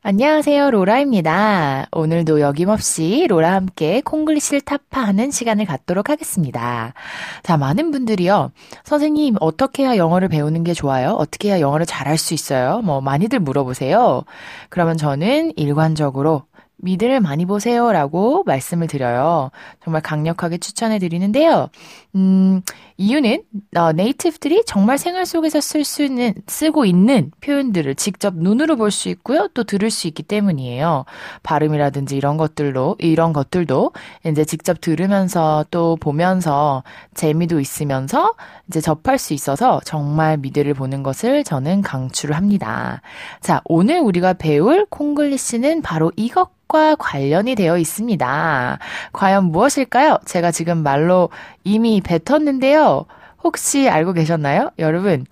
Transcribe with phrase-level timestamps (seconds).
[0.00, 1.88] 안녕하세요, 로라입니다.
[1.90, 6.94] 오늘도 여김없이 로라 함께 콩글리시를 타파하는 시간을 갖도록 하겠습니다.
[7.42, 8.52] 자, 많은 분들이요.
[8.84, 11.10] 선생님, 어떻게 해야 영어를 배우는 게 좋아요?
[11.10, 12.80] 어떻게 해야 영어를 잘할 수 있어요?
[12.82, 14.22] 뭐, 많이들 물어보세요.
[14.68, 16.44] 그러면 저는 일관적으로
[16.80, 17.90] 미드를 많이 보세요.
[17.90, 19.50] 라고 말씀을 드려요.
[19.82, 21.70] 정말 강력하게 추천해 드리는데요.
[22.18, 22.62] 음,
[22.96, 23.44] 이유는,
[23.76, 29.08] 어, 네이티브들이 정말 생활 속에서 쓸 수 있는, 쓰고 있는 표현들을 직접 눈으로 볼 수
[29.10, 29.48] 있고요.
[29.54, 31.04] 또 들을 수 있기 때문이에요.
[31.44, 33.92] 발음이라든지 이런 것들로, 이런 것들도
[34.26, 36.82] 이제 직접 들으면서 또 보면서
[37.14, 38.34] 재미도 있으면서
[38.66, 43.00] 이제 접할 수 있어서 정말 미드를 보는 것을 저는 강추를 합니다.
[43.40, 48.78] 자, 오늘 우리가 배울 콩글리시는 바로 이것 과 관련이 되어 있습니다.
[49.14, 50.18] 과연 무엇일까요?
[50.26, 51.30] 제가 지금 말로
[51.64, 53.04] 이미 뱉었는데요.
[53.44, 54.70] 혹시 알고 계셨나요?
[54.78, 55.26] 여러분,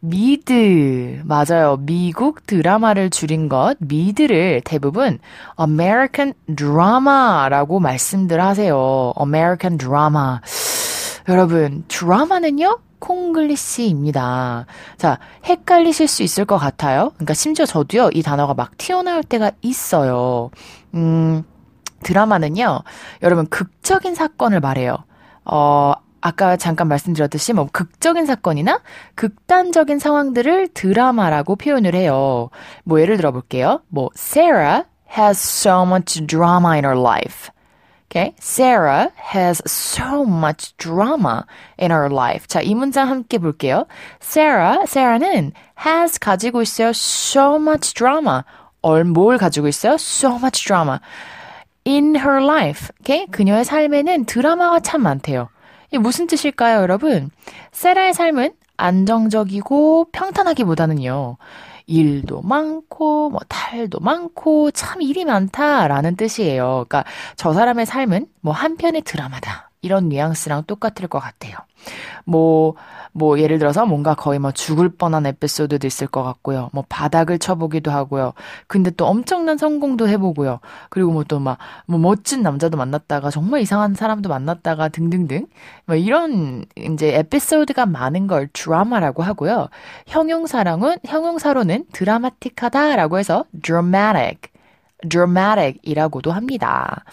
[0.00, 1.22] 미드.
[1.24, 1.78] 맞아요.
[1.80, 5.18] 미국 드라마를 줄인 것, 미드를 대부분
[5.58, 9.12] American Drama라고 말씀들 하세요.
[9.20, 10.38] American Drama.
[11.28, 12.78] 여러분, 드라마는요?
[12.98, 14.66] 콩글리시입니다.
[14.96, 17.12] 자, 헷갈리실 수 있을 것 같아요.
[17.14, 20.50] 그러니까 심지어 저도요, 이 단어가 막 튀어나올 때가 있어요.
[20.94, 21.44] 음,
[22.02, 22.80] 드라마는요,
[23.22, 24.96] 여러분, 극적인 사건을 말해요.
[25.44, 25.92] 어,
[26.28, 28.80] 아까 잠깐 말씀드렸듯이 뭐 극적인 사건이나
[29.14, 32.50] 극단적인 상황들을 드라마라고 표현을 해요.
[32.84, 33.80] 뭐 예를 들어 볼게요.
[33.88, 34.84] 뭐 Sarah
[35.16, 37.50] has so much drama in her life.
[38.10, 38.34] Okay.
[38.40, 41.44] Sarah has so much drama
[41.78, 42.46] in her life.
[42.46, 43.86] 자, 이 문장 함께 볼게요.
[44.20, 45.52] Sarah, Sarah는
[45.86, 46.90] has 가지고 있어요.
[46.90, 48.44] so much drama.
[48.82, 49.94] 얼, 뭘 가지고 있어요?
[49.94, 51.00] so much drama.
[51.86, 52.90] in her life.
[53.00, 53.26] Okay.
[53.30, 55.48] 그녀의 삶에는 드라마가 참 많대요.
[55.88, 57.30] 이게 무슨 뜻일까요, 여러분?
[57.72, 61.36] 세라의 삶은 안정적이고 평탄하기보다는요.
[61.86, 66.84] 일도 많고 뭐 탈도 많고 참 일이 많다라는 뜻이에요.
[66.86, 67.04] 그러니까
[67.36, 69.70] 저 사람의 삶은 뭐 한편의 드라마다.
[69.80, 71.56] 이런 뉘앙스랑 똑같을 것 같아요.
[72.24, 72.74] 뭐,
[73.12, 76.70] 뭐, 예를 들어서 뭔가 거의 뭐 죽을 뻔한 에피소드도 있을 것 같고요.
[76.72, 78.32] 뭐 바닥을 쳐보기도 하고요.
[78.66, 80.58] 근데 또 엄청난 성공도 해보고요.
[80.90, 85.46] 그리고 뭐 또 막, 뭐 멋진 남자도 만났다가 정말 이상한 사람도 만났다가 등등등.
[85.86, 89.68] 뭐 이런 이제 에피소드가 많은 걸 드라마라고 하고요.
[90.06, 94.50] 형용사랑은, 형용사로는 드라마틱하다라고 해서 dramatic,
[95.08, 97.04] dramatic이라고도 합니다.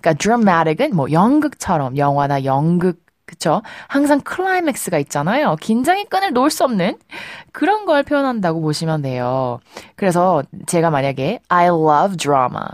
[0.00, 3.62] 그러니까 dramatic은 뭐 연극처럼 영화나 연극 그쵸?
[3.86, 5.54] 항상 클라이맥스가 있잖아요.
[5.60, 6.98] 긴장의 끈을 놓을 수 없는
[7.52, 9.60] 그런 걸 표현한다고 보시면 돼요.
[9.94, 12.64] 그래서 제가 만약에 I love drama,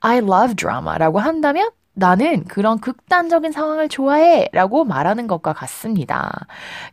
[0.00, 6.30] I love drama라고 한다면 나는 그런 극단적인 상황을 좋아해 라고 말하는 것과 같습니다.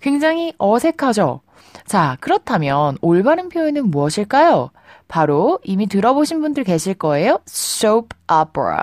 [0.02, 1.42] 굉장히 어색하죠?
[1.86, 4.72] 자, 그렇다면 올바른 표현은 무엇일까요?
[5.08, 7.40] 바로 이미 들어보신 분들 계실 거예요.
[7.48, 8.82] soap opera.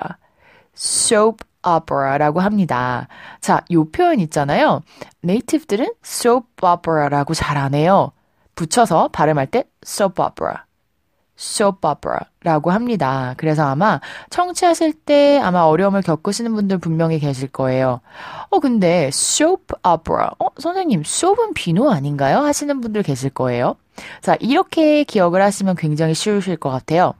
[0.75, 3.07] soap opera라고 합니다.
[3.41, 4.81] 자, 요 표현 있잖아요.
[5.21, 8.11] 네이티브들은 soap opera라고 잘 안 해요.
[8.55, 10.55] 붙여서 발음할 때 soap opera.
[11.39, 13.35] soap opera라고 합니다.
[13.37, 13.99] 그래서 아마
[14.31, 18.01] 청취하실 때 아마 어려움을 겪으시는 분들 분명히 계실 거예요.
[18.49, 20.29] 어, 근데 soap opera.
[20.39, 22.39] 어, 선생님, soap은 비누 아닌가요?
[22.39, 23.75] 하시는 분들 계실 거예요.
[24.21, 27.13] 자, 이렇게 기억을 하시면 굉장히 쉬우실 것 같아요.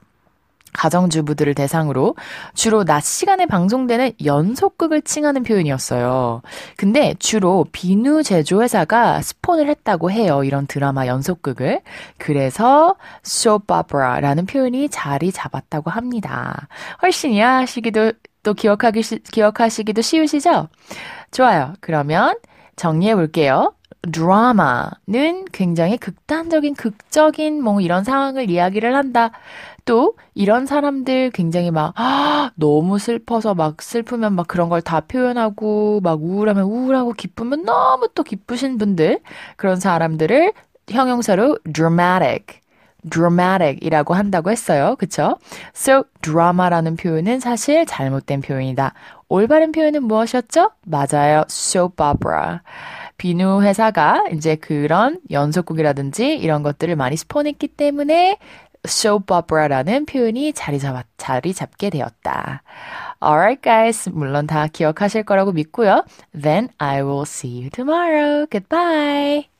[0.77, 2.15] 가정주부들을 대상으로
[2.53, 6.41] 주로 낮 시간에 방송되는 연속극을 칭하는 표현이었어요.
[6.77, 10.43] 근데 주로 비누 제조회사가 스폰을 했다고 해요.
[10.43, 11.81] 이런 드라마 연속극을.
[12.17, 12.95] 그래서
[13.69, 16.67] opera라는 표현이 자리 잡았다고 합니다.
[17.01, 18.13] 훨씬 이해하시기도
[18.44, 19.01] 또 기억하기,
[19.31, 20.69] 기억하시기도 쉬우시죠?
[21.31, 21.73] 좋아요.
[21.81, 22.38] 그러면
[22.75, 23.73] 정리해 볼게요.
[24.11, 29.31] 드라마는 굉장히 극단적인, 극적인 뭐 이런 상황을 이야기를 한다.
[29.88, 36.02] 또 이런 사람들 굉장히 막 아, 너무 슬퍼서 막 슬프면 막 그런 걸 다 표현하고
[36.03, 39.22] 막 우울하면 우울하고 기쁘면 너무 또 기쁘신 분들
[39.56, 40.53] 그런 사람들을
[40.90, 42.59] 형용사로 dramatic
[43.09, 44.95] dramatic이라고 한다고 했어요.
[45.00, 45.38] 그쵸?
[45.75, 48.94] So, drama라는 표현은 사실 잘못된 표현이다.
[49.30, 50.72] 올바른 표현은 무엇이었죠?
[50.86, 51.44] 맞아요.
[51.50, 52.60] soap opera.
[53.18, 58.38] 비누 회사가 이제 그런 연속곡이라든지 이런 것들을 많이 스폰했기 때문에
[58.85, 62.62] soap opera라는 표현이 자리 잡, 자리 잡게 되었다.
[63.24, 66.06] Alright guys, 물론 다 기억하실 거라고 믿고요.
[66.39, 68.45] Then I will see you tomorrow.
[68.50, 69.56] Goodbye.